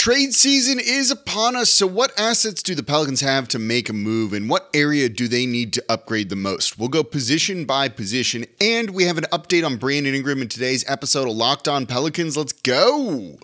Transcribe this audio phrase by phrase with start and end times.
[0.00, 3.92] Trade season is upon us, so what assets do the Pelicans have to make a
[3.92, 6.78] move, and what area do they need to upgrade the most?
[6.78, 10.88] We'll go position by position, and we have an update on Brandon Ingram in today's
[10.88, 12.34] episode of Locked On Pelicans.
[12.34, 13.36] Let's go!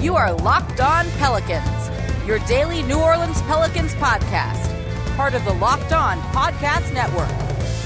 [0.00, 5.92] You are Locked On Pelicans, your daily New Orleans Pelicans podcast, part of the Locked
[5.92, 7.50] On Podcast Network.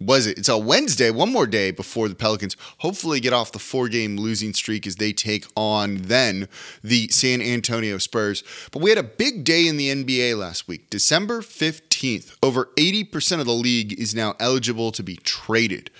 [0.00, 0.38] was it?
[0.38, 4.16] It's a Wednesday, one more day before the Pelicans hopefully get off the four game
[4.16, 6.48] losing streak as they take on then
[6.82, 8.42] the San Antonio Spurs.
[8.72, 12.36] But we had a big day in the NBA last week, December 15th.
[12.42, 15.90] Over 80% of the league is now eligible to be traded.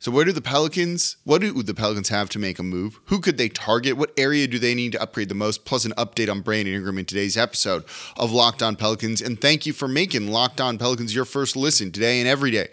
[0.00, 3.00] So where do the Pelicans, what do the Pelicans have to make a move?
[3.06, 3.96] Who could they target?
[3.96, 5.64] What area do they need to upgrade the most?
[5.64, 7.82] Plus an update on Brandon Ingram in today's episode
[8.16, 9.20] of Locked On Pelicans.
[9.20, 12.68] And thank you for making Locked On Pelicans your first listen today and every day.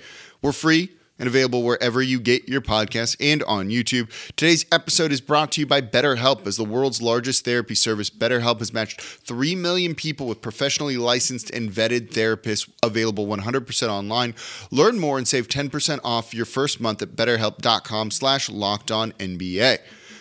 [0.45, 4.11] We're free and available wherever you get your podcasts and on YouTube.
[4.35, 6.45] Today's episode is brought to you by BetterHelp.
[6.45, 11.49] As the world's largest therapy service, BetterHelp has matched 3 million people with professionally licensed
[11.49, 14.35] and vetted therapists available 100% online.
[14.69, 19.79] Learn more and save 10% off your first month at betterhelp.com slash NBA.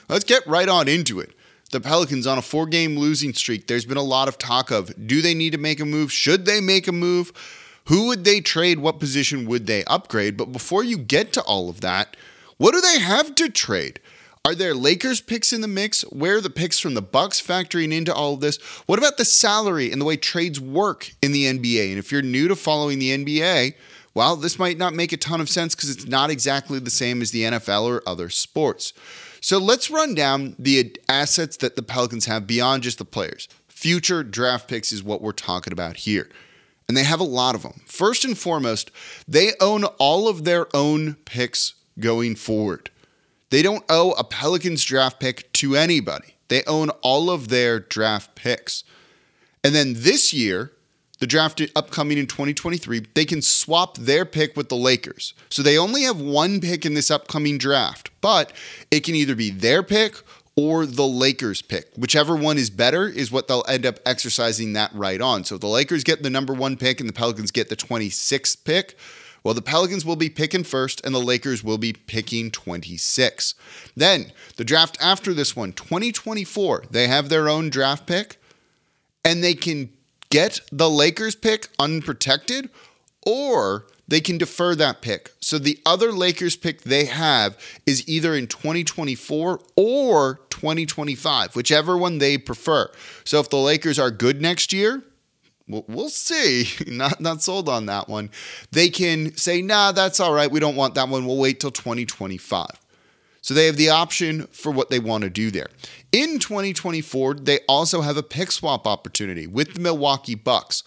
[0.09, 1.35] Let's get right on into it.
[1.71, 3.67] The Pelicans on a four game losing streak.
[3.67, 6.11] There's been a lot of talk of do they need to make a move?
[6.11, 7.31] Should they make a move?
[7.89, 8.78] Who would they trade?
[8.78, 10.37] What position would they upgrade?
[10.37, 12.17] But before you get to all of that,
[12.56, 14.00] what do they have to trade?
[14.47, 16.03] Are there Lakers picks in the mix?
[16.03, 18.59] Where are the picks from the Bucks factoring into all of this?
[18.87, 21.91] What about the salary and the way trades work in the NBA?
[21.91, 23.75] And if you're new to following the NBA,
[24.12, 27.21] well, this might not make a ton of sense because it's not exactly the same
[27.21, 28.93] as the NFL or other sports.
[29.41, 33.49] So let's run down the assets that the Pelicans have beyond just the players.
[33.69, 36.31] Future draft picks is what we're talking about here
[36.89, 37.81] and they have a lot of them.
[37.87, 38.91] First and foremost,
[39.27, 42.91] they own all of their own picks going forward.
[43.50, 46.34] They don't owe a Pelicans draft pick to anybody.
[46.49, 48.84] They own all of their draft picks.
[49.62, 50.73] And then this year,
[51.21, 55.33] the draft upcoming in 2023, they can swap their pick with the Lakers.
[55.49, 58.53] So they only have one pick in this upcoming draft, but
[58.91, 60.17] it can either be their pick
[60.57, 61.91] or the Lakers pick.
[61.97, 65.45] Whichever one is better is what they'll end up exercising that right on.
[65.45, 68.97] So the Lakers get the number one pick and the Pelicans get the 26th pick.
[69.43, 73.55] Well, the Pelicans will be picking first and the Lakers will be picking 26.
[73.97, 78.41] Then the draft after this one, 2024, they have their own draft pick
[79.25, 79.91] and they can
[80.31, 82.71] get the Lakers pick unprotected
[83.27, 85.33] or they can defer that pick.
[85.41, 92.19] So the other Lakers pick they have is either in 2024 or 2025, whichever one
[92.19, 92.91] they prefer.
[93.25, 95.03] So if the Lakers are good next year,
[95.67, 96.69] we'll, see.
[96.87, 98.31] not not sold on that one.
[98.71, 100.50] They can say, "Nah, that's all right.
[100.50, 101.27] We don't want that one.
[101.27, 102.69] We'll wait till 2025."
[103.41, 105.69] So they have the option for what they want to do there.
[106.12, 110.83] In 2024, they also have a pick swap opportunity with the Milwaukee Bucks.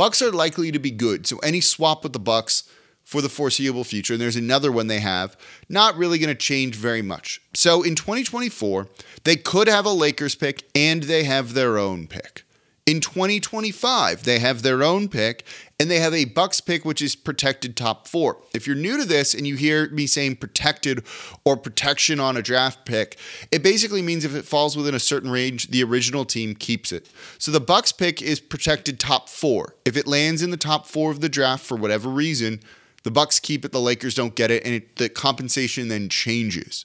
[0.00, 2.62] Bucks are likely to be good, so any swap with the Bucks
[3.04, 5.36] for the foreseeable future, and there's another one they have,
[5.68, 7.42] not really going to change very much.
[7.52, 8.88] So in 2024,
[9.24, 12.44] they could have a Lakers pick and they have their own pick.
[12.90, 15.44] In 2025, they have their own pick
[15.78, 18.36] and they have a Bucks pick which is protected top 4.
[18.52, 21.04] If you're new to this and you hear me saying protected
[21.44, 23.16] or protection on a draft pick,
[23.52, 27.08] it basically means if it falls within a certain range, the original team keeps it.
[27.38, 29.76] So the Bucks pick is protected top 4.
[29.84, 32.58] If it lands in the top 4 of the draft for whatever reason,
[33.04, 36.84] the Bucks keep it, the Lakers don't get it and it, the compensation then changes.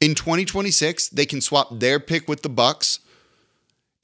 [0.00, 2.98] In 2026, they can swap their pick with the Bucks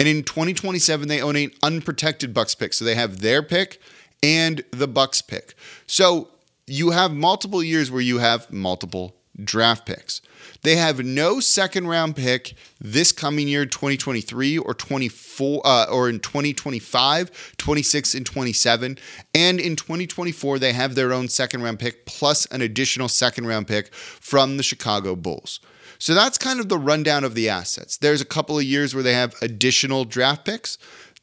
[0.03, 2.73] and in 2027, they own an unprotected Bucks pick.
[2.73, 3.81] So they have their pick
[4.21, 5.55] and the Bucks pick.
[5.87, 6.31] So
[6.67, 9.15] you have multiple years where you have multiple
[9.45, 10.21] draft picks.
[10.63, 16.19] They have no second round pick this coming year, 2023 or 24, uh, or in
[16.19, 18.99] 2025, 26, and 27.
[19.37, 23.69] And in 2024, they have their own second round pick plus an additional second round
[23.69, 25.61] pick from the Chicago Bulls.
[26.03, 27.97] So that's kind of the rundown of the assets.
[27.97, 30.77] There's a couple of years where they have additional draft picks.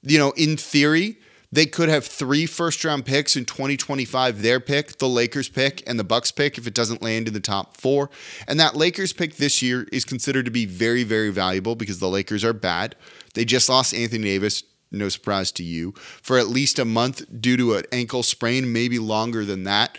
[0.03, 1.17] You know, in theory,
[1.51, 5.99] they could have three first round picks in 2025, their pick, the Lakers pick, and
[5.99, 8.09] the Bucks pick if it doesn't land in the top four.
[8.47, 12.07] And that Lakers pick this year is considered to be very, very valuable because the
[12.07, 12.95] Lakers are bad.
[13.33, 15.91] They just lost Anthony Davis, no surprise to you,
[16.21, 19.97] for at least a month due to an ankle sprain, maybe longer than that.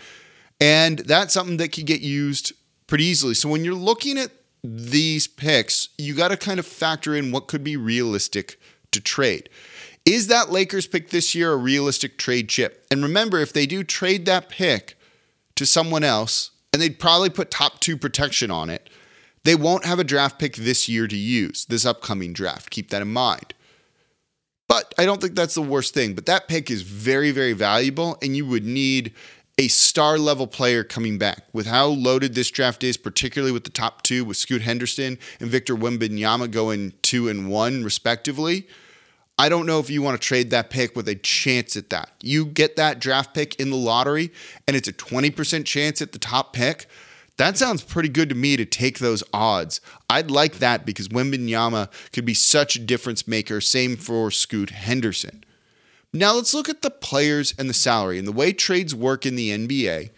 [0.58, 2.54] And that's something that could get used
[2.86, 3.34] pretty easily.
[3.34, 4.30] So when you're looking at
[4.62, 8.60] these picks, you got to kind of factor in what could be realistic
[8.92, 9.48] to trade.
[10.04, 12.86] Is that Lakers pick this year a realistic trade chip?
[12.90, 14.96] And remember, if they do trade that pick
[15.56, 18.88] to someone else, and they'd probably put top two protection on it,
[19.44, 22.70] they won't have a draft pick this year to use, this upcoming draft.
[22.70, 23.54] Keep that in mind.
[24.68, 26.14] But I don't think that's the worst thing.
[26.14, 29.12] But that pick is very, very valuable, and you would need
[29.60, 31.44] a star level player coming back.
[31.52, 35.50] With how loaded this draft is, particularly with the top two, with Scoot Henderson and
[35.50, 38.66] Victor Wembanyama going two and one respectively.
[39.38, 42.10] I don't know if you want to trade that pick with a chance at that.
[42.22, 44.32] You get that draft pick in the lottery
[44.66, 46.86] and it's a 20% chance at the top pick.
[47.36, 49.82] That sounds pretty good to me to take those odds.
[50.08, 53.60] I'd like that because Wembanyama could be such a difference maker.
[53.60, 55.44] Same for Scoot Henderson.
[56.12, 58.18] Now let's look at the players and the salary.
[58.18, 60.10] And the way trades work in the NBA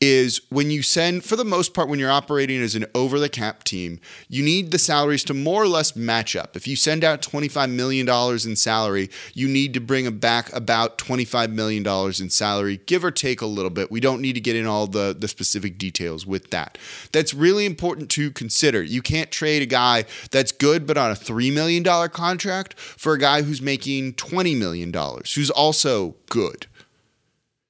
[0.00, 3.28] is when you send, for the most part, when you're operating as an over the
[3.28, 3.98] cap team,
[4.28, 6.56] you need the salaries to more or less match up.
[6.56, 11.50] If you send out $25 million in salary, you need to bring back about $25
[11.52, 11.86] million
[12.20, 13.90] in salary, give or take a little bit.
[13.90, 16.78] We don't need to get in all the, the specific details with that.
[17.12, 18.82] That's really important to consider.
[18.82, 23.18] You can't trade a guy that's good but on a $3 million contract for a
[23.18, 26.66] guy who's making $20 million, who's also good.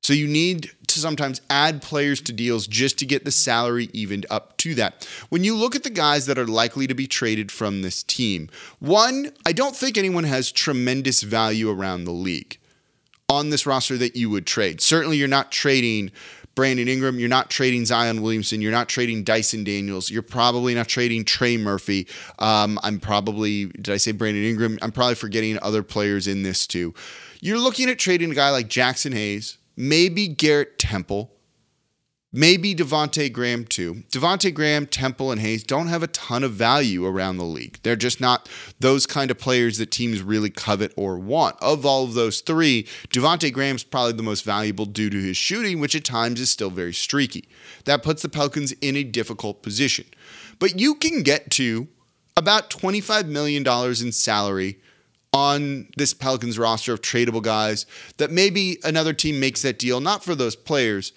[0.06, 4.24] So you need to sometimes add players to deals just to get the salary evened
[4.30, 5.04] up to that.
[5.30, 8.48] When you look at the guys that are likely to be traded from this team,
[8.78, 12.56] one, I don't think anyone has tremendous value around the league
[13.28, 14.80] on this roster that you would trade.
[14.80, 16.12] Certainly, you're not trading
[16.54, 20.86] Brandon Ingram, you're not trading Zion Williamson, you're not trading Dyson Daniels, you're probably not
[20.86, 22.06] trading Trey Murphy.
[22.38, 24.78] Um, I'm probably, did I say Brandon Ingram?
[24.82, 26.94] I'm probably forgetting other players in this too.
[27.40, 31.32] You're looking at trading a guy like Jaxson Hayes, maybe Garrett Temple,
[32.32, 34.04] maybe Devonte Graham too.
[34.10, 37.78] Devonte Graham, Temple, and Hayes don't have a ton of value around the league.
[37.82, 38.48] They're just not
[38.80, 41.56] those kind of players that teams really covet or want.
[41.60, 45.80] Of all of those three, Devonte Graham's probably the most valuable due to his shooting,
[45.80, 47.48] which at times is still very streaky.
[47.84, 50.06] That puts the Pelicans in a difficult position.
[50.58, 51.88] But you can get to
[52.36, 54.78] about $25 million in salary
[55.36, 57.84] on this Pelicans roster of tradable guys
[58.16, 61.12] that maybe another team makes that deal, not for those players,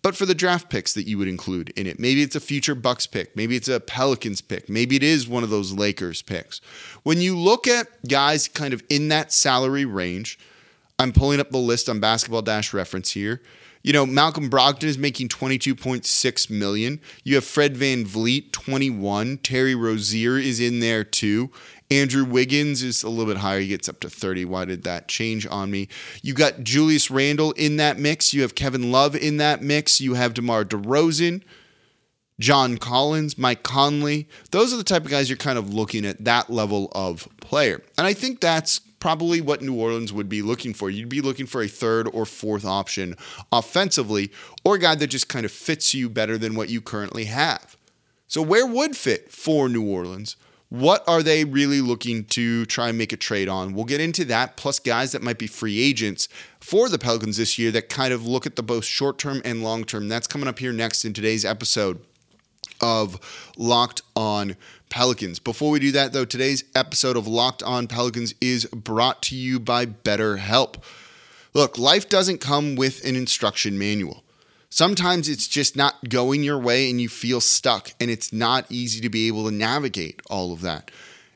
[0.00, 1.98] but for the draft picks that you would include in it.
[1.98, 3.34] Maybe it's a future Bucks pick.
[3.34, 4.68] Maybe it's a Pelicans pick.
[4.68, 6.60] Maybe it is one of those Lakers picks.
[7.02, 10.38] When you look at guys kind of in that salary range,
[10.98, 13.42] I'm pulling up the list on basketball dash reference here.
[13.82, 17.00] You know, Malcolm Brogdon is making 22.6 million.
[17.22, 19.38] You have Fred Van VanVleet, 21.
[19.38, 21.50] Terry Rozier is in there too.
[21.90, 23.60] Andrew Wiggins is a little bit higher.
[23.60, 24.46] He gets up to 30.
[24.46, 25.88] Why did that change on me?
[26.22, 28.32] You got Julius Randle in that mix.
[28.32, 30.00] You have Kevin Love in that mix.
[30.00, 31.42] You have DeMar DeRozan,
[32.40, 34.28] John Collins, Mike Conley.
[34.50, 37.82] Those are the type of guys you're kind of looking at that level of player.
[37.98, 40.88] And I think that's probably what New Orleans would be looking for.
[40.88, 43.16] You'd be looking for a third or fourth option
[43.52, 44.32] offensively,
[44.64, 47.76] or a guy that just kind of fits you better than what you currently have.
[48.26, 50.36] So, where would fit for New Orleans?
[50.70, 53.74] What are they really looking to try and make a trade on?
[53.74, 56.28] We'll get into that, plus guys that might be free agents
[56.58, 59.62] for the Pelicans this year that kind of look at the both short term and
[59.62, 60.08] long term.
[60.08, 62.00] That's coming up here next in today's episode
[62.80, 63.20] of
[63.56, 64.56] Locked On
[64.88, 65.38] Pelicans.
[65.38, 69.60] Before we do that, though, today's episode of Locked On Pelicans is brought to you
[69.60, 70.82] by BetterHelp.
[71.52, 74.23] Look, life doesn't come with an instruction manual.
[74.74, 79.00] Sometimes it's just not going your way and you feel stuck, and it's not easy
[79.02, 80.90] to be able to navigate all of that.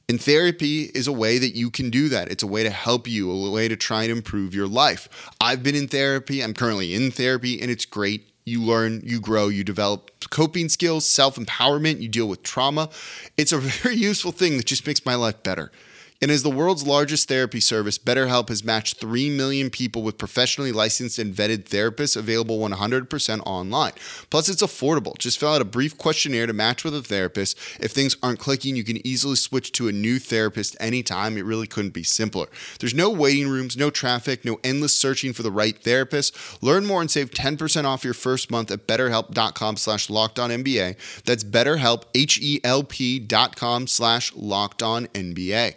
[0.09, 2.33] And therapy is a way that you can do that.
[2.33, 5.09] It's a way to help you, a way to try and improve your life.
[5.41, 8.29] I've been in therapy, I'm currently in therapy, and it's great.
[8.45, 12.91] You learn, you grow, you develop coping skills, self empowerment, you deal with trauma.
[13.37, 15.71] It's a very useful thing that just makes my life better.
[16.21, 20.73] And as the world's largest therapy service, BetterHelp has matched 3 million people with professionally
[20.73, 23.93] licensed and vetted therapists available 100% online.
[24.29, 25.17] Plus, it's affordable.
[25.19, 27.57] Just fill out a brief questionnaire to match with a therapist.
[27.79, 31.39] If things aren't clicking, you can easily switch to a new therapist anytime.
[31.39, 32.47] It really couldn't be simpler.
[32.81, 36.37] There's no waiting rooms, no traffic, no endless searching for the right therapist.
[36.61, 40.97] Learn more and save 10% off your first month at betterhelp.com slash lockedonnba.
[41.25, 45.77] That's betterhelp, H-E-L-P dot com slash lockedonnba.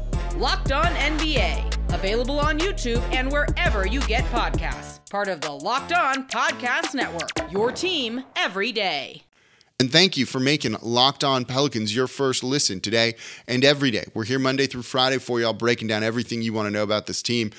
[0.35, 4.99] Locked On NBA, available on YouTube and wherever you get podcasts.
[5.09, 7.29] Part of the Locked On Podcast Network.
[7.51, 9.23] Your team every day.
[9.79, 13.15] And thank you for making Locked On Pelicans your first listen today
[13.47, 14.05] and every day.
[14.13, 17.07] We're here Monday through Friday for y'all, breaking down everything you want to know about
[17.07, 17.51] this team.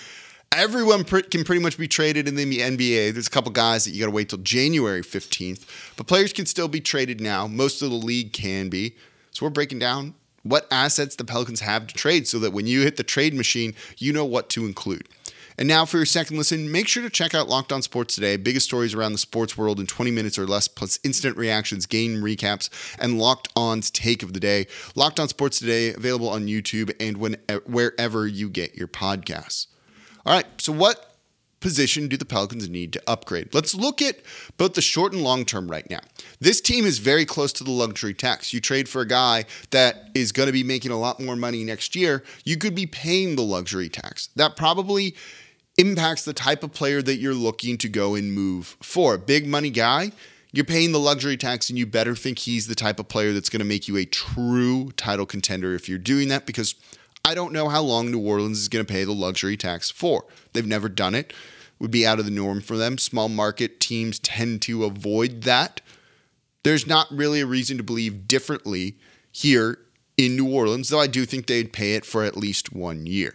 [0.50, 3.12] Everyone pr- can pretty much be traded in the NBA.
[3.12, 6.46] There's a couple guys that you got to wait till January 15th, but players can
[6.46, 7.46] still be traded now.
[7.46, 8.96] Most of the league can be.
[9.30, 12.82] So we're breaking down what assets the Pelicans have to trade so that when you
[12.82, 15.08] hit the trade machine, you know what to include.
[15.58, 18.36] And now for your second listen, make sure to check out Locked On Sports Today.
[18.36, 22.22] Biggest stories around the sports world in 20 minutes or less, plus instant reactions, game
[22.22, 24.66] recaps, and Locked On's take of the day.
[24.94, 29.66] Locked On Sports Today, available on YouTube and when, wherever you get your podcasts.
[30.24, 31.11] All right, so what
[31.62, 33.54] position do the Pelicans need to upgrade?
[33.54, 34.18] Let's look at
[34.58, 36.00] both the short and long term right now.
[36.40, 38.52] This team is very close to the luxury tax.
[38.52, 41.64] You trade for a guy that is going to be making a lot more money
[41.64, 44.28] next year, you could be paying the luxury tax.
[44.36, 45.14] That probably
[45.78, 49.16] impacts the type of player that you're looking to go and move for.
[49.16, 50.12] Big money guy,
[50.52, 53.48] you're paying the luxury tax, and you better think he's the type of player that's
[53.48, 56.74] going to make you a true title contender if you're doing that because
[57.24, 60.24] I don't know how long New Orleans is going to pay the luxury tax for.
[60.52, 61.32] They've never done it.
[61.82, 62.96] Would be out of the norm for them.
[62.96, 65.80] Small market teams tend to avoid that.
[66.62, 68.94] There's not really a reason to believe differently
[69.32, 69.80] here
[70.16, 73.34] in New Orleans, though I do think they'd pay it for at least one year.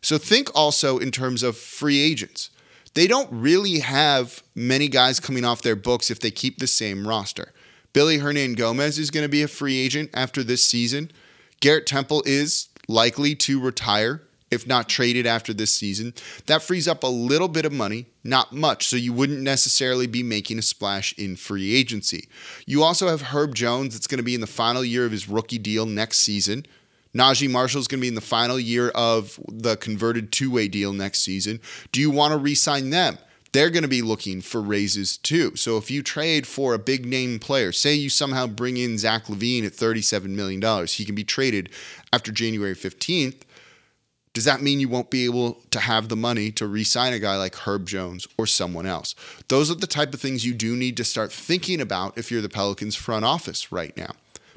[0.00, 2.48] So think also in terms of free agents.
[2.94, 7.06] They don't really have many guys coming off their books if they keep the same
[7.06, 7.52] roster.
[7.94, 11.10] Willy Hernangomez is going to be a free agent after this season.
[11.60, 14.22] Garrett Temple is likely to retire
[14.52, 16.12] if not traded after this season.
[16.46, 20.22] That frees up a little bit of money, not much, so you wouldn't necessarily be
[20.22, 22.28] making a splash in free agency.
[22.66, 25.28] You also have Herb Jones that's going to be in the final year of his
[25.28, 26.66] rookie deal next season.
[27.14, 30.68] Naji Marshall is going to be in the final year of the converted two way
[30.68, 31.60] deal next season.
[31.90, 33.18] Do you want to re sign them?
[33.52, 35.54] They're going to be looking for raises too.
[35.56, 39.26] So if you trade for a big name player, say you somehow bring in Zach
[39.26, 41.68] LaVine at $37 million, he can be traded
[42.14, 43.42] after January 15th.
[44.34, 47.18] Does that mean you won't be able to have the money to re sign a
[47.18, 49.14] guy like Herb Jones or someone else?
[49.48, 52.40] Those are the type of things you do need to start thinking about if you're
[52.40, 54.12] the Pelicans front office right now.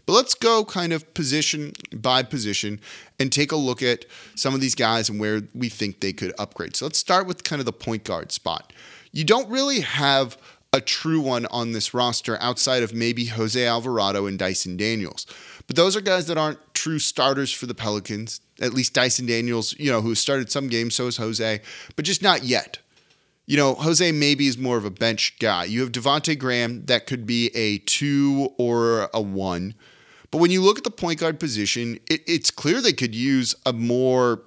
[0.05, 2.79] But let's go kind of position by position
[3.20, 4.05] and take a look at
[4.36, 6.75] some of these guys and where we think they could upgrade.
[6.75, 8.72] So let's start with kind of the point guard spot.
[9.12, 10.38] You don't really have
[10.72, 15.25] a true one on this roster outside of maybe Jose Alvarado and Dyson Daniels.
[15.67, 18.41] But those are guys that aren't true starters for the Pelicans.
[18.62, 21.62] At least Dyson Daniels, you know, who started some games, so is Jose,
[21.95, 22.79] but just not yet.
[23.45, 25.65] You know, Jose maybe is more of a bench guy.
[25.65, 29.75] You have Devonte Graham that could be a two or a one.
[30.31, 33.55] But when you look at the point guard position, it, it's clear they could use
[33.65, 34.41] a more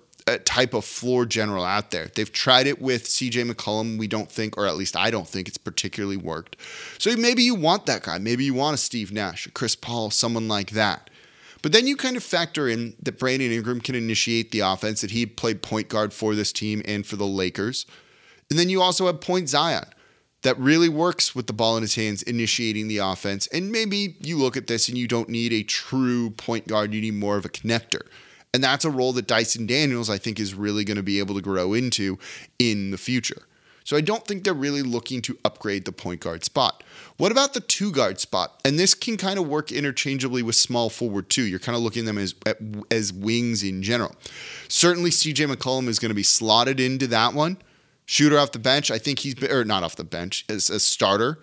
[0.45, 2.11] type of floor general out there.
[2.15, 3.99] They've tried it with CJ McCollum.
[3.99, 6.57] We don't think, or at least I don't think it's particularly worked.
[6.99, 8.19] So maybe you want that guy.
[8.19, 11.09] Maybe you want a Steve Nash, a Chris Paul, someone like that.
[11.63, 15.11] But then you kind of factor in that Brandon Ingram can initiate the offense, that
[15.11, 17.87] he played point guard for this team and for the Lakers.
[18.51, 19.85] And then you also have Point Zion
[20.43, 23.47] that really works with the ball in his hands, initiating the offense.
[23.49, 27.01] And maybe you look at this and you don't need a true point guard, you
[27.01, 28.03] need more of a connector.
[28.55, 31.35] And that's a role that Dyson Daniels, I think, is really going to be able
[31.35, 32.19] to grow into
[32.59, 33.43] in the future.
[33.89, 36.85] So I don't think they're really looking to upgrade the point guard spot.
[37.17, 38.61] What about the two guard spot?
[38.63, 41.45] And this can kind of work interchangeably with small forward too.
[41.45, 42.35] You're kind of looking at them as
[42.91, 44.15] as wings in general.
[44.69, 47.57] Certainly, CJ McCollum is going to be slotted into that one.
[48.05, 51.39] Shooter off the bench, I think he's or not off the bench as a starter.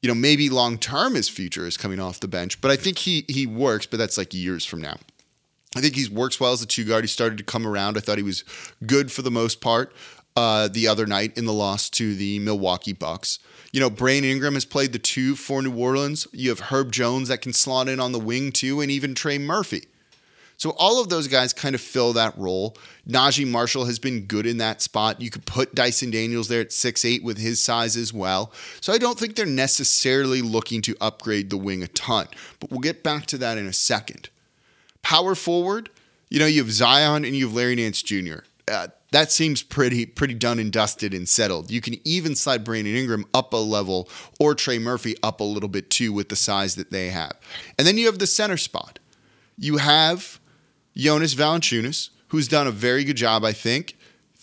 [0.00, 2.96] You know, maybe long term his future is coming off the bench, but I think
[2.96, 3.84] he he works.
[3.84, 4.96] But that's like years from now.
[5.76, 7.04] I think he works well as a two guard.
[7.04, 7.98] He started to come around.
[7.98, 8.44] I thought he was
[8.86, 9.92] good for the most part
[10.36, 13.38] uh, the other night in the loss to the Milwaukee Bucks.
[13.72, 16.28] You know, Brandon Ingram has played the two for New Orleans.
[16.32, 19.38] You have Herb Jones that can slot in on the wing too, and even Trey
[19.38, 19.84] Murphy.
[20.58, 22.76] So all of those guys kind of fill that role.
[23.06, 25.20] Naji Marshall has been good in that spot.
[25.20, 28.52] You could put Dyson Daniels there at six eight with his size as well.
[28.80, 32.28] So I don't think they're necessarily looking to upgrade the wing a ton.
[32.58, 34.30] But we'll get back to that in a second.
[35.02, 35.90] Power forward,
[36.30, 38.38] you know, you have Zion and you have Larry Nance Jr.
[38.70, 41.70] Uh, that seems pretty pretty done and dusted and settled.
[41.70, 44.08] You can even slide Brandon Ingram up a level
[44.40, 47.34] or Trey Murphy up a little bit too with the size that they have.
[47.78, 48.98] And then you have the center spot.
[49.56, 50.40] You have
[50.96, 53.95] Jonas Valanciunas, who's done a very good job, I think.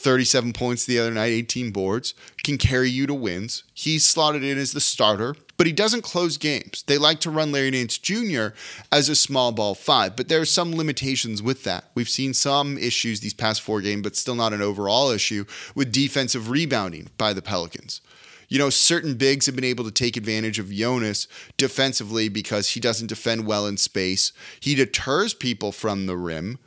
[0.03, 3.63] 37 points the other night, 18 boards, can carry you to wins.
[3.73, 6.83] He's slotted in as the starter but he doesn't close games.
[6.87, 8.47] They like to run Larry Nance Jr.
[8.91, 11.85] as a small ball five, but there are some limitations with that.
[11.95, 15.45] We've seen some issues these past four games, but still not an overall issue
[15.75, 18.01] with defensive rebounding by the Pelicans.
[18.49, 22.79] You know, certain bigs have been able to take advantage of Jonas defensively because he
[22.79, 24.31] doesn't defend well in space.
[24.59, 26.59] He deters people from the rim,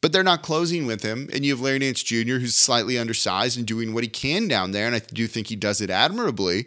[0.00, 1.28] but they're not closing with him.
[1.32, 4.72] And you have Larry Nance Jr., who's slightly undersized and doing what he can down
[4.72, 4.86] there.
[4.86, 6.66] And I do think he does it admirably.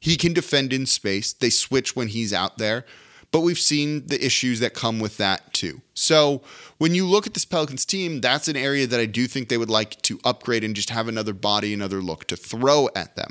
[0.00, 1.32] He can defend in space.
[1.32, 2.84] They switch when he's out there.
[3.30, 5.80] But we've seen the issues that come with that too.
[5.94, 6.42] So
[6.78, 9.58] when you look at this Pelicans team, that's an area that I do think they
[9.58, 13.30] would like to upgrade and just have another body, another look to throw at them.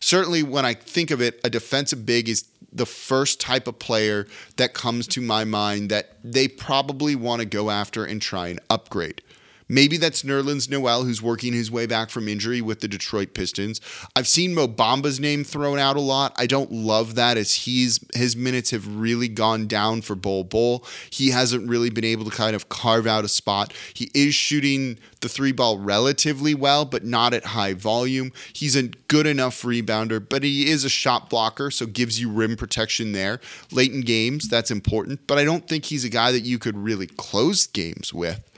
[0.00, 4.26] Certainly, when I think of it, a defensive big is the first type of player
[4.56, 8.60] that comes to my mind that they probably want to go after and try and
[8.70, 9.22] upgrade.
[9.68, 13.80] Maybe that's Nerlens Noel, who's working his way back from injury with the Detroit Pistons.
[14.14, 16.34] I've seen Mo Bamba's name thrown out a lot.
[16.36, 20.84] I don't love that as he's his minutes have really gone down for Bol Bol.
[21.10, 23.72] He hasn't really been able to kind of carve out a spot.
[23.94, 28.32] He is shooting the three ball relatively well, but not at high volume.
[28.52, 32.56] He's a good enough rebounder, but he is a shot blocker, so gives you rim
[32.56, 33.40] protection there.
[33.70, 36.76] Late in games, that's important, but I don't think he's a guy that you could
[36.76, 38.51] really close games with.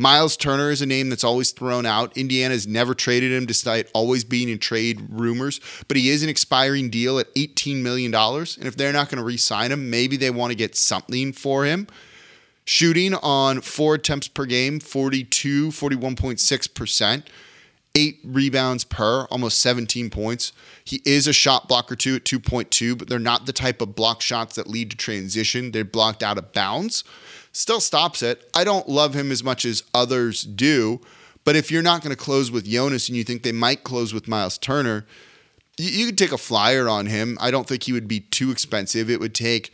[0.00, 2.16] Miles Turner is a name that's always thrown out.
[2.16, 6.88] Indiana's never traded him despite always being in trade rumors, but he is an expiring
[6.88, 8.14] deal at $18 million.
[8.14, 11.32] And if they're not going to re sign him, maybe they want to get something
[11.32, 11.88] for him.
[12.64, 17.24] Shooting on four attempts per game, 42, 41.6%.
[17.98, 20.52] Eight rebounds per, almost 17 points.
[20.84, 24.20] He is a shot blocker too at 2.2, but they're not the type of block
[24.20, 25.72] shots that lead to transition.
[25.72, 27.02] They're blocked out of bounds
[27.58, 28.48] still stops it.
[28.54, 31.00] I don't love him as much as others do,
[31.44, 34.14] but if you're not going to close with Jonas and you think they might close
[34.14, 35.06] with Miles Turner,
[35.76, 37.36] you, you could take a flyer on him.
[37.40, 39.10] I don't think he would be too expensive.
[39.10, 39.72] It would take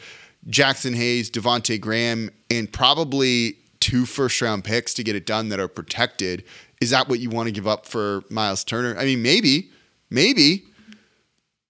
[0.48, 5.60] Jaxson Hayes, Devonte Graham, and probably two first round picks to get it done that
[5.60, 6.44] are protected.
[6.80, 8.96] Is that what you want to give up for Miles Turner?
[8.98, 9.70] I mean, maybe,
[10.10, 10.64] maybe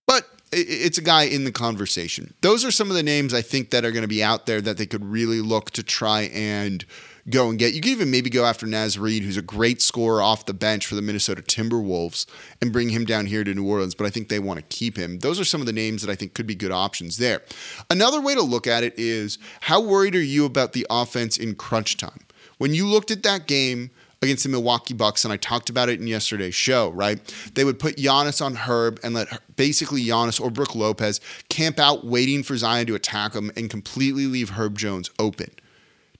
[0.06, 2.34] but it's a guy in the conversation.
[2.40, 4.60] Those are some of the names I think that are going to be out there
[4.60, 6.84] that they could really look to try and
[7.28, 7.74] go and get.
[7.74, 10.86] You could even maybe go after Naz Reid, who's a great scorer off the bench
[10.86, 12.26] for the Minnesota Timberwolves,
[12.60, 14.96] and bring him down here to New Orleans, but I think they want to keep
[14.96, 15.20] him.
[15.20, 17.42] Those are some of the names that I think could be good options there.
[17.90, 21.54] Another way to look at it is how worried are you about the offense in
[21.54, 22.20] crunch time?
[22.58, 23.90] When you looked at that game,
[24.24, 27.18] against the Milwaukee Bucks, and I talked about it in yesterday's show, right?
[27.54, 32.04] They would put Giannis on Herb and let basically Giannis or Brook Lopez camp out
[32.04, 35.50] waiting for Zion to attack him and completely leave Herb Jones open.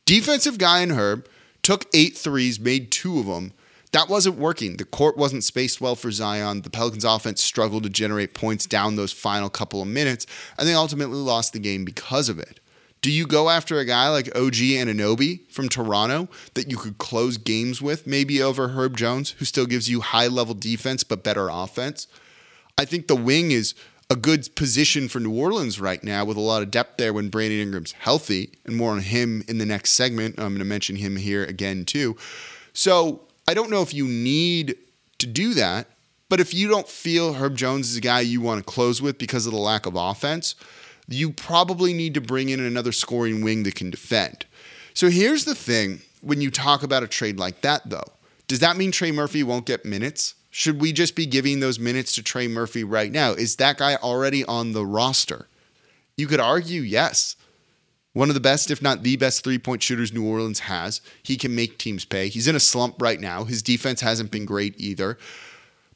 [0.04, 1.26] Defensive guy in Herb
[1.62, 3.52] took eight threes, made two of them.
[3.92, 4.76] That wasn't working.
[4.76, 6.62] The court wasn't spaced well for Zion.
[6.62, 10.26] The Pelicans offense struggled to generate points down those final couple of minutes,
[10.58, 12.58] and they ultimately lost the game because of it.
[13.04, 17.36] Do you go after a guy like OG Anunoby from Toronto that you could close
[17.36, 21.50] games with, maybe over Herb Jones, who still gives you high level defense but better
[21.50, 22.06] offense?
[22.78, 23.74] I think the wing is
[24.08, 27.28] a good position for New Orleans right now with a lot of depth there when
[27.28, 30.38] Brandon Ingram's healthy, and more on him in the next segment.
[30.38, 32.16] I'm going to mention him here again, too.
[32.72, 34.78] So I don't know if you need
[35.18, 35.88] to do that,
[36.30, 39.18] but if you don't feel Herb Jones is a guy you want to close with
[39.18, 40.54] because of the lack of offense,
[41.08, 44.46] you probably need to bring in another scoring wing that can defend.
[44.94, 48.12] So here's the thing when you talk about a trade like that, though.
[48.46, 50.34] Does that mean Trey Murphy won't get minutes?
[50.50, 53.32] Should we just be giving those minutes to Trey Murphy right now?
[53.32, 55.48] Is that guy already on the roster?
[56.16, 57.36] You could argue yes.
[58.12, 61.00] One of the best, if not the best, three point shooters New Orleans has.
[61.22, 62.28] He can make teams pay.
[62.28, 63.42] He's in a slump right now.
[63.42, 65.18] His defense hasn't been great either.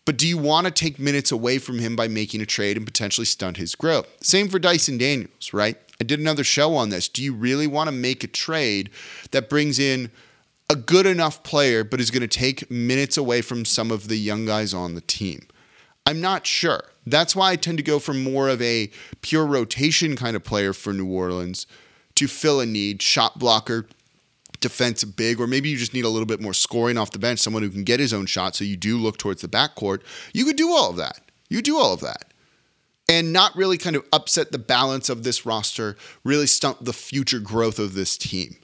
[0.09, 2.87] But do you want to take minutes away from him by making a trade and
[2.87, 4.07] potentially stunt his growth?
[4.23, 5.77] Same for Dyson Daniels, right?
[6.01, 7.11] I did another show on this.
[7.11, 8.89] Do you really want to make a trade
[9.33, 10.11] that brings in
[10.71, 14.17] a good enough player, but is going to take minutes away from some of the
[14.17, 15.47] young guys on the team?
[16.07, 16.85] I'm not sure.
[17.07, 18.91] That's why I tend to go for more of a
[19.21, 21.67] pure rotation kind of player for New Orleans
[22.15, 23.87] to fill a need, shot blocker,
[24.61, 27.39] defensive big, or maybe you just need a little bit more scoring off the bench,
[27.39, 28.55] someone who can get his own shot.
[28.55, 30.03] So you do look towards the backcourt.
[30.33, 31.21] You could do all of that.
[31.49, 32.33] You do all of that.
[33.09, 37.39] And not really kind of upset the balance of this roster, really stump the future
[37.39, 38.57] growth of this team.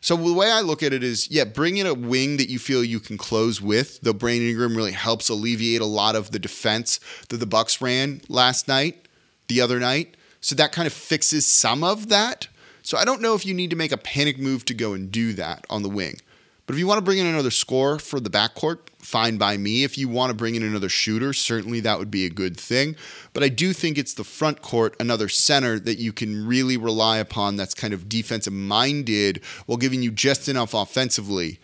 [0.00, 2.58] So the way I look at it is, yeah, bring in a wing that you
[2.58, 4.00] feel you can close with.
[4.02, 8.20] Though Brandon Ingram really helps alleviate a lot of the defense that the Bucks ran
[8.28, 9.08] last night,
[9.48, 10.16] the other night.
[10.42, 12.48] So that kind of fixes some of that.
[12.84, 15.10] So I don't know if you need to make a panic move to go and
[15.10, 16.20] do that on the wing.
[16.66, 19.84] But if you want to bring in another score for the backcourt, fine by me.
[19.84, 22.94] If you want to bring in another shooter, certainly that would be a good thing.
[23.32, 27.18] But I do think it's the front court, another center that you can really rely
[27.18, 31.60] upon that's kind of defensive minded while giving you just enough offensively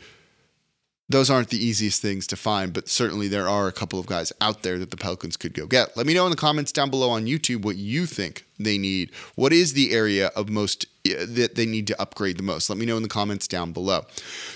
[1.11, 4.33] those aren't the easiest things to find, but certainly there are a couple of guys
[4.41, 5.97] out there that the Pelicans could go get.
[5.97, 9.11] Let me know in the comments down below on YouTube what you think they need.
[9.35, 12.71] What is the area of most uh, that they need to upgrade the most?
[12.71, 14.07] Let me know in the comments down below.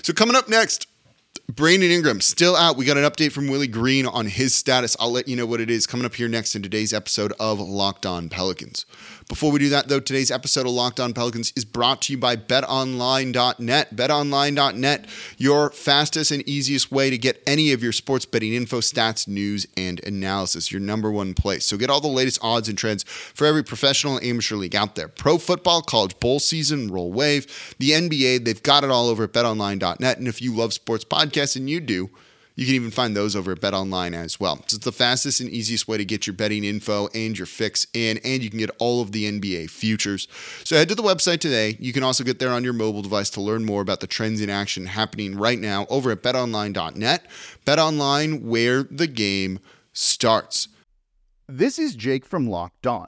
[0.01, 0.87] So coming up next,
[1.53, 2.75] Brandon Ingram still out.
[2.75, 4.97] We got an update from Willie Green on his status.
[4.99, 7.59] I'll let you know what it is coming up here next in today's episode of
[7.59, 8.87] Locked On Pelicans.
[9.27, 12.17] Before we do that, though, today's episode of Locked On Pelicans is brought to you
[12.17, 13.95] by betonline.net.
[13.95, 15.05] Betonline.net,
[15.37, 19.67] your fastest and easiest way to get any of your sports betting info, stats, news,
[19.77, 20.71] and analysis.
[20.71, 21.65] Your number one place.
[21.65, 24.95] So get all the latest odds and trends for every professional and amateur league out
[24.95, 25.07] there.
[25.07, 29.33] Pro football, college bowl season, roll wave, the NBA, they've got it all over at
[29.33, 30.17] betonline.net.
[30.17, 32.09] And if you love sports podcasts, and you do,
[32.55, 34.55] you can even find those over at Bet Online as well.
[34.67, 37.85] So it's the fastest and easiest way to get your betting info and your fix
[37.93, 40.27] in, and you can get all of the NBA futures.
[40.63, 41.75] So head to the website today.
[41.79, 44.39] You can also get there on your mobile device to learn more about the trends
[44.39, 47.27] in action happening right now over at betonline.net.
[47.65, 49.59] Bet Online, where the game
[49.91, 50.69] starts.
[51.47, 53.07] This is Jake from Locked On.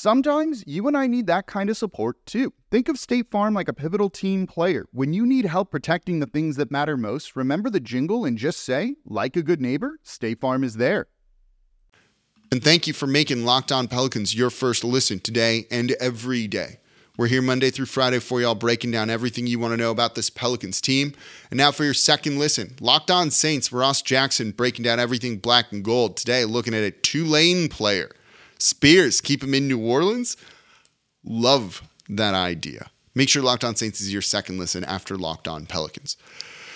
[0.00, 2.52] Sometimes you and I need that kind of support too.
[2.70, 4.86] Think of State Farm like a pivotal team player.
[4.92, 8.60] When you need help protecting the things that matter most, remember the jingle and just
[8.60, 11.08] say, like a good neighbor, State Farm is there.
[12.52, 16.78] And thank you for making Locked On Pelicans your first listen today and every day.
[17.16, 20.14] We're here Monday through Friday for y'all, breaking down everything you want to know about
[20.14, 21.12] this Pelicans team.
[21.50, 25.72] And now for your second listen, Locked On Saints, Ross Jackson breaking down everything black
[25.72, 26.16] and gold.
[26.16, 28.12] Today, looking at a two lane player
[28.58, 30.36] Spears, keep him in New Orleans.
[31.24, 32.90] Love that idea.
[33.14, 36.16] Make sure Locked On Saints is your second listen after Locked On Pelicans.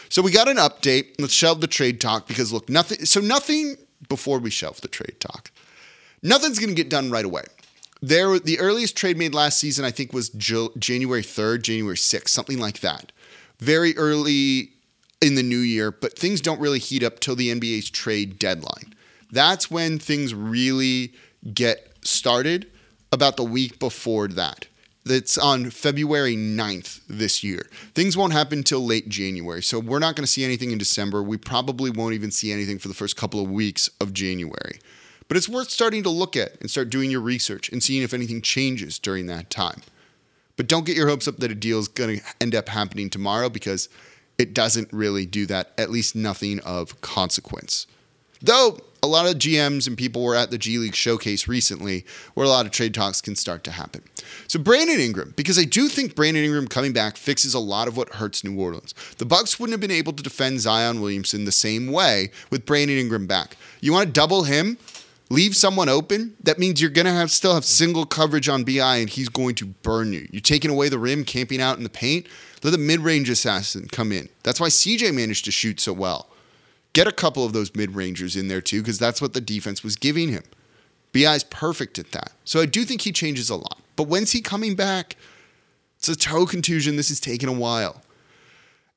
[0.09, 1.15] So we got an update.
[1.19, 3.05] Let's shelve the trade talk because look, nothing.
[3.05, 3.77] So nothing
[4.09, 5.51] before we shelve the trade talk.
[6.23, 7.45] Nothing's going to get done right away.
[8.01, 12.59] There, the earliest trade made last season, I think, was January 3rd, January 6th, something
[12.59, 13.13] like that.
[13.59, 14.73] Very early
[15.21, 18.93] in the new year, but things don't really heat up till the NBA's trade deadline.
[19.31, 21.13] That's when things really
[21.53, 22.71] get started
[23.11, 24.67] about the week before that.
[25.05, 27.69] That's on February 9th this year.
[27.93, 29.61] Things won't happen till late January.
[29.61, 31.23] So we're not going to see anything in December.
[31.25, 34.79] We probably won't even see anything for the first couple of weeks of January.
[35.27, 38.15] But it's worth starting to look at and start doing your research and seeing if
[38.15, 39.83] anything changes during that time.
[40.57, 43.11] But don't get your hopes up that a deal is going to end up happening
[43.11, 43.89] tomorrow because
[44.39, 47.87] it doesn't really do that, at least nothing of consequence.
[48.43, 52.47] Though a lot of GMs and people were at the G League showcase recently where
[52.47, 54.03] a lot of trade talks can start to happen.
[54.47, 57.97] So Brandon Ingram, because I do think Brandon Ingram coming back fixes a lot of
[57.97, 58.95] what hurts New Orleans.
[59.19, 62.97] The Bucks wouldn't have been able to defend Zion Williamson the same way with Brandon
[62.97, 63.57] Ingram back.
[63.81, 64.79] You want to double him?
[65.31, 66.37] Leave someone open.
[66.43, 69.67] That means you're gonna have still have single coverage on BI, and he's going to
[69.67, 70.29] burn you.
[70.31, 72.27] You're taking away the rim, camping out in the paint.
[72.63, 74.29] Let the mid-range assassin come in.
[74.43, 76.29] That's why CJ managed to shoot so well.
[76.93, 79.97] Get a couple of those mid-rangers in there too, because that's what the defense was
[79.97, 80.43] giving him.
[81.13, 82.33] BI's perfect at that.
[82.45, 83.81] So I do think he changes a lot.
[83.97, 85.17] But when's he coming back?
[85.99, 86.97] It's a toe contusion.
[86.97, 88.03] This is taking a while.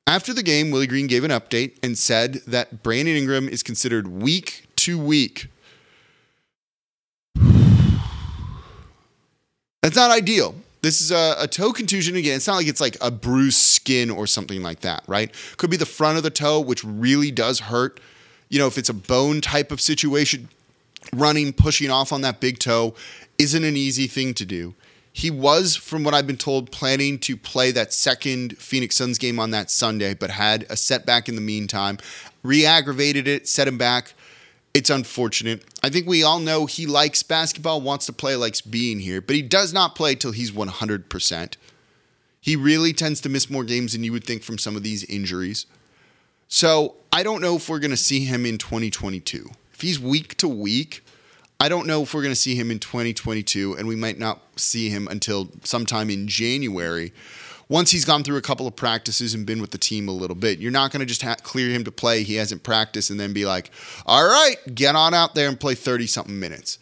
[0.06, 4.08] After the game, Willie Green gave an update and said that Brandon Ingram is considered
[4.08, 5.48] week to week
[9.86, 10.56] That's not ideal.
[10.86, 12.36] This is a, a, toe contusion again.
[12.36, 15.34] It's not like it's like a bruised skin or something like that, right?
[15.56, 17.98] Could be the front of the toe, which really does hurt.
[18.50, 20.48] You know, if it's a bone type of situation,
[21.12, 22.94] running, pushing off on that big toe
[23.36, 24.76] isn't an easy thing to do.
[25.12, 29.40] He was, from what I've been told, planning to play that second Phoenix Suns game
[29.40, 31.98] on that Sunday, but had a setback in the meantime,
[32.44, 34.14] re aggravated it, set him back.
[34.76, 35.64] It's unfortunate.
[35.82, 39.34] I think we all know he likes basketball, wants to play, likes being here, but
[39.34, 41.56] he does not play till he's 100%.
[42.42, 45.02] He really tends to miss more games than you would think from some of these
[45.04, 45.64] injuries.
[46.48, 49.48] So I don't know if we're going to see him in 2022.
[49.72, 51.02] If he's week to week,
[51.58, 54.42] I don't know if we're going to see him in 2022, and we might not
[54.56, 57.14] see him until sometime in January
[57.68, 60.36] once he's gone through a couple of practices and been with the team a little
[60.36, 60.58] bit.
[60.58, 62.22] You're not going to just ha- clear him to play.
[62.22, 63.70] He hasn't practiced and then be like,
[64.06, 66.78] all right, get on out there and play 30 something minutes.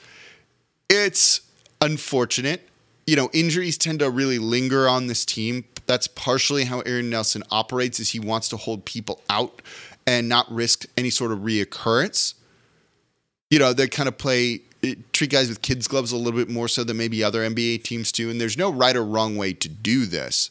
[0.90, 1.40] It's
[1.80, 2.68] unfortunate.
[3.06, 5.64] You know, injuries tend to really linger on this team.
[5.86, 9.62] That's partially how Aaron Nelson operates is he wants to hold people out
[10.06, 12.34] and not risk any sort of reoccurrence.
[13.50, 16.48] You know, they kind of play eh, treat guys with kids gloves a little bit
[16.48, 19.52] more so than maybe other NBA teams do and there's no right or wrong way
[19.52, 20.50] to do this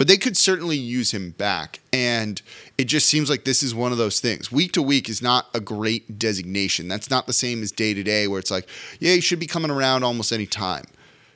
[0.00, 1.80] but they could certainly use him back.
[1.92, 2.40] And
[2.78, 4.50] it just seems like this is one of those things.
[4.50, 6.88] Week to week is not a great designation.
[6.88, 8.66] That's not the same as day to day, where it's like,
[8.98, 10.86] yeah, you should be coming around almost any time.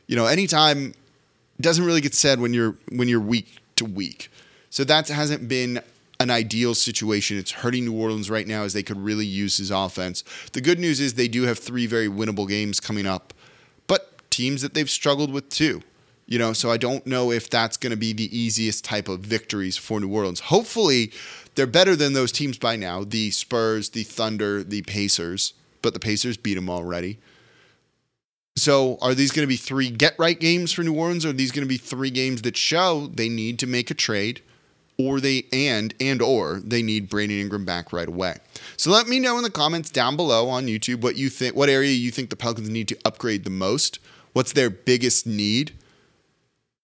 [0.07, 0.95] You know, anytime
[1.61, 4.31] doesn't really get said when you're when you're week to week.
[4.71, 5.83] So that hasn't been
[6.19, 7.37] an ideal situation.
[7.37, 10.25] It's hurting New Orleans right now as they could really use his offense.
[10.55, 13.35] The good news is they do have three very winnable games coming up,
[13.87, 15.83] but teams that they've struggled with too.
[16.27, 19.21] You know, so I don't know if that's going to be the easiest type of
[19.21, 20.41] victories for New Orleans.
[20.41, 21.13] Hopefully,
[21.55, 26.01] they're better than those teams by now the Spurs, the Thunder, the Pacers, but the
[26.01, 27.19] Pacers beat them already.
[28.57, 31.27] So, are these going to be three get right games for New Orleans?
[31.27, 33.95] Or are these going to be three games that show they need to make a
[33.95, 34.41] trade?
[34.99, 38.37] or they and and or they need Brandon Ingram back right away.
[38.77, 41.69] So let me know in the comments down below on YouTube what you think what
[41.69, 43.99] area you think the Pelicans need to upgrade the most.
[44.33, 45.73] What's their biggest need?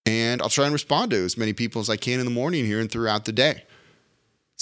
[0.05, 2.65] And I'll try and respond to as many people as I can in the morning
[2.65, 3.63] here and throughout the day.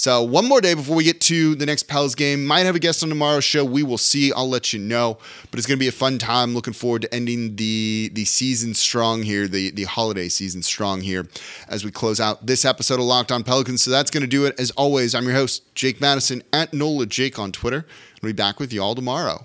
[0.00, 2.46] So one more day before we get to the next Pels game.
[2.46, 3.66] Might have a guest on tomorrow's show.
[3.66, 4.32] We will see.
[4.32, 5.18] I'll let you know.
[5.50, 6.54] But it's going to be a fun time.
[6.54, 11.28] Looking forward to ending the the season strong here, the the holiday season strong here,
[11.68, 13.82] as we close out this episode of Locked On Pelicans.
[13.82, 14.58] So that's going to do it.
[14.58, 17.84] As always, I'm your host Jake Madison at Nola Jake on Twitter.
[18.22, 19.44] I'll be back with you all tomorrow.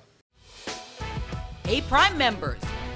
[1.65, 2.61] Hey, Prime members